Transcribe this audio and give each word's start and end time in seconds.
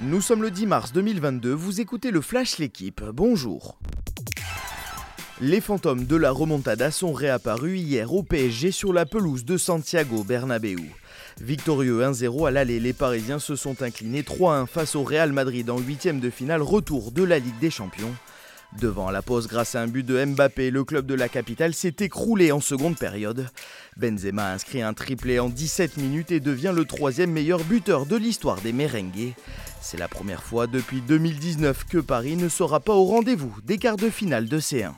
Nous 0.00 0.20
sommes 0.20 0.42
le 0.42 0.52
10 0.52 0.66
mars 0.66 0.92
2022, 0.92 1.52
vous 1.52 1.80
écoutez 1.80 2.12
le 2.12 2.20
Flash 2.20 2.58
L'équipe, 2.58 3.02
bonjour. 3.12 3.80
Les 5.40 5.60
fantômes 5.60 6.04
de 6.04 6.14
la 6.14 6.30
remontada 6.30 6.92
sont 6.92 7.12
réapparus 7.12 7.80
hier 7.80 8.14
au 8.14 8.22
PSG 8.22 8.70
sur 8.70 8.92
la 8.92 9.06
pelouse 9.06 9.44
de 9.44 9.56
Santiago 9.56 10.22
Bernabéu. 10.22 10.78
Victorieux 11.40 12.00
1-0 12.02 12.46
à 12.46 12.52
l'aller, 12.52 12.78
les 12.78 12.92
Parisiens 12.92 13.40
se 13.40 13.56
sont 13.56 13.82
inclinés 13.82 14.22
3-1 14.22 14.68
face 14.68 14.94
au 14.94 15.02
Real 15.02 15.32
Madrid 15.32 15.68
en 15.68 15.78
huitième 15.78 16.20
de 16.20 16.30
finale 16.30 16.62
retour 16.62 17.10
de 17.10 17.24
la 17.24 17.40
Ligue 17.40 17.58
des 17.58 17.70
Champions. 17.70 18.14
Devant 18.76 19.10
la 19.10 19.22
pause 19.22 19.48
grâce 19.48 19.74
à 19.74 19.80
un 19.80 19.86
but 19.86 20.04
de 20.04 20.22
Mbappé, 20.22 20.70
le 20.70 20.84
club 20.84 21.06
de 21.06 21.14
la 21.14 21.28
capitale 21.28 21.72
s'est 21.72 21.96
écroulé 22.00 22.52
en 22.52 22.60
seconde 22.60 22.98
période. 22.98 23.48
Benzema 23.96 24.44
a 24.44 24.52
inscrit 24.52 24.82
un 24.82 24.92
triplé 24.92 25.38
en 25.38 25.48
17 25.48 25.96
minutes 25.96 26.30
et 26.30 26.40
devient 26.40 26.72
le 26.74 26.84
troisième 26.84 27.32
meilleur 27.32 27.64
buteur 27.64 28.04
de 28.04 28.16
l'histoire 28.16 28.60
des 28.60 28.74
merengues. 28.74 29.32
C'est 29.80 29.96
la 29.96 30.06
première 30.06 30.42
fois 30.42 30.66
depuis 30.66 31.00
2019 31.00 31.84
que 31.84 31.98
Paris 31.98 32.36
ne 32.36 32.48
sera 32.48 32.80
pas 32.80 32.94
au 32.94 33.04
rendez-vous 33.04 33.56
des 33.64 33.78
quarts 33.78 33.96
de 33.96 34.10
finale 34.10 34.48
de 34.48 34.60
C1. 34.60 34.92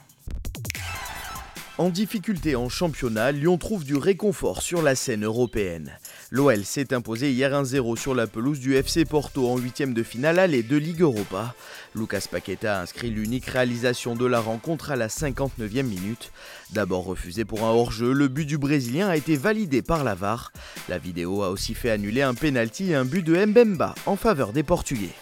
En 1.81 1.89
difficulté 1.89 2.57
en 2.57 2.69
championnat, 2.69 3.33
Lyon 3.33 3.57
trouve 3.57 3.85
du 3.85 3.97
réconfort 3.97 4.61
sur 4.61 4.83
la 4.83 4.95
scène 4.95 5.25
européenne. 5.25 5.93
L'OL 6.31 6.63
s'est 6.63 6.93
imposé 6.93 7.33
hier 7.33 7.53
1-0 7.53 7.97
sur 7.99 8.15
la 8.15 8.27
pelouse 8.27 8.61
du 8.61 8.75
FC 8.75 9.07
Porto 9.07 9.49
en 9.49 9.57
huitième 9.57 9.95
de 9.95 10.03
finale 10.03 10.39
aller 10.39 10.63
de 10.63 10.77
Ligue 10.77 11.01
Europa. 11.01 11.55
Lucas 11.95 12.27
Paqueta 12.31 12.77
a 12.77 12.83
inscrit 12.83 13.09
l'unique 13.09 13.47
réalisation 13.47 14.15
de 14.15 14.27
la 14.27 14.41
rencontre 14.41 14.91
à 14.91 14.97
la 14.97 15.09
59e 15.09 15.85
minute. 15.85 16.33
D'abord 16.75 17.05
refusé 17.05 17.47
pour 17.47 17.65
un 17.65 17.71
hors-jeu, 17.71 18.13
le 18.13 18.29
but 18.29 18.45
du 18.45 18.59
Brésilien 18.59 19.09
a 19.09 19.17
été 19.17 19.39
validé 19.39 19.81
par 19.81 20.05
la 20.05 20.15
VAR. 20.15 20.53
La 20.91 20.99
vidéo 20.99 21.43
a 21.43 21.49
aussi 21.49 21.73
fait 21.73 21.89
annuler 21.89 22.21
un 22.21 22.35
penalty 22.35 22.91
et 22.91 22.95
un 22.95 23.07
but 23.07 23.25
de 23.25 23.43
Mbemba 23.43 23.95
en 24.05 24.17
faveur 24.17 24.53
des 24.53 24.65
Portugais. 24.65 25.15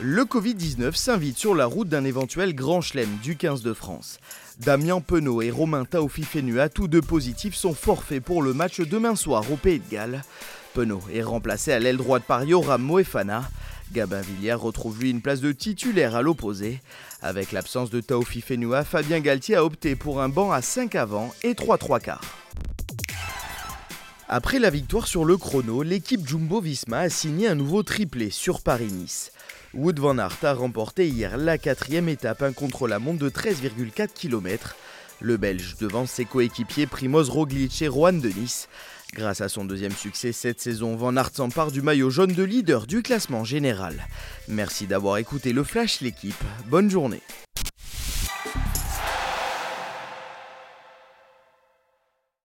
Le 0.00 0.24
Covid-19 0.24 0.96
s'invite 0.96 1.38
sur 1.38 1.54
la 1.54 1.66
route 1.66 1.88
d'un 1.88 2.04
éventuel 2.04 2.52
grand 2.52 2.80
chelem 2.80 3.08
du 3.22 3.36
15 3.36 3.62
de 3.62 3.72
France. 3.72 4.18
Damien 4.58 5.00
Penaud 5.00 5.40
et 5.40 5.52
Romain 5.52 5.84
Taofi-Fenua, 5.84 6.68
tous 6.68 6.88
deux 6.88 7.00
positifs, 7.00 7.54
sont 7.54 7.74
forfaits 7.74 8.22
pour 8.22 8.42
le 8.42 8.54
match 8.54 8.80
demain 8.80 9.14
soir 9.14 9.44
au 9.52 9.56
Pays 9.56 9.78
de 9.78 9.88
Galles. 9.88 10.22
Penaud 10.74 11.00
est 11.12 11.22
remplacé 11.22 11.70
à 11.72 11.78
l'aile 11.78 11.96
droite 11.96 12.24
par 12.26 12.42
Yoram 12.42 12.82
Moefana. 12.82 13.48
Gabin 13.92 14.20
Villiers 14.20 14.54
retrouve 14.54 15.00
lui 15.00 15.10
une 15.10 15.20
place 15.20 15.40
de 15.40 15.52
titulaire 15.52 16.16
à 16.16 16.22
l'opposé. 16.22 16.80
Avec 17.22 17.52
l'absence 17.52 17.90
de 17.90 18.00
Taofi 18.00 18.40
Fenua, 18.40 18.82
Fabien 18.82 19.20
Galtier 19.20 19.54
a 19.54 19.64
opté 19.64 19.94
pour 19.94 20.20
un 20.20 20.28
banc 20.28 20.50
à 20.50 20.60
5 20.60 20.96
avant 20.96 21.32
et 21.44 21.54
3 21.54 21.78
3 21.78 22.00
quarts. 22.00 22.24
Après 24.28 24.58
la 24.58 24.70
victoire 24.70 25.06
sur 25.06 25.24
le 25.24 25.36
chrono, 25.36 25.84
l'équipe 25.84 26.26
Jumbo 26.26 26.60
Visma 26.60 26.98
a 26.98 27.08
signé 27.08 27.46
un 27.46 27.54
nouveau 27.54 27.84
triplé 27.84 28.30
sur 28.30 28.60
Paris-Nice. 28.60 29.30
Wood 29.76 29.98
Van 29.98 30.18
Aert 30.18 30.38
a 30.44 30.54
remporté 30.54 31.08
hier 31.08 31.36
la 31.36 31.58
quatrième 31.58 32.08
étape, 32.08 32.42
un 32.42 32.52
contre-la-montre 32.52 33.18
de 33.18 33.28
13,4 33.28 34.08
km. 34.14 34.76
Le 35.20 35.36
Belge 35.36 35.76
devant 35.80 36.06
ses 36.06 36.24
coéquipiers 36.24 36.86
Primoz 36.86 37.28
Roglic 37.28 37.82
et 37.82 37.88
Rohan 37.88 38.12
Denis. 38.12 38.66
Grâce 39.14 39.40
à 39.40 39.48
son 39.48 39.64
deuxième 39.64 39.92
succès 39.92 40.32
cette 40.32 40.60
saison, 40.60 40.94
Van 40.94 41.16
Aert 41.16 41.30
s'empare 41.34 41.72
du 41.72 41.82
maillot 41.82 42.10
jaune 42.10 42.32
de 42.32 42.42
leader 42.44 42.86
du 42.86 43.02
classement 43.02 43.44
général. 43.44 44.06
Merci 44.48 44.86
d'avoir 44.86 45.18
écouté 45.18 45.52
le 45.52 45.64
Flash 45.64 46.00
l'équipe. 46.00 46.42
Bonne 46.66 46.90
journée. 46.90 47.22